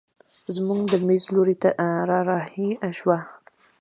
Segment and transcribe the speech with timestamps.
[0.55, 1.69] زموږ د مېز لور ته
[2.09, 3.17] رارهي شوه.